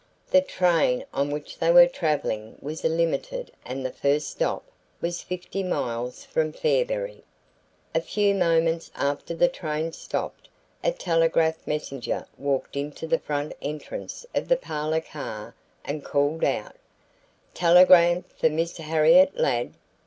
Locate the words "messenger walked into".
11.67-13.05